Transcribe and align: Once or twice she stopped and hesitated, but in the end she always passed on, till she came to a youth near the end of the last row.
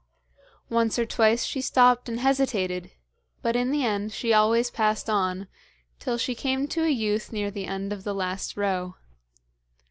Once 0.67 0.97
or 0.97 1.05
twice 1.05 1.45
she 1.45 1.61
stopped 1.61 2.09
and 2.09 2.21
hesitated, 2.21 2.89
but 3.43 3.55
in 3.55 3.69
the 3.69 3.85
end 3.85 4.11
she 4.11 4.33
always 4.33 4.71
passed 4.71 5.07
on, 5.11 5.47
till 5.99 6.17
she 6.17 6.33
came 6.33 6.67
to 6.67 6.83
a 6.83 6.89
youth 6.89 7.31
near 7.31 7.51
the 7.51 7.65
end 7.67 7.93
of 7.93 8.03
the 8.03 8.15
last 8.15 8.57
row. 8.57 8.95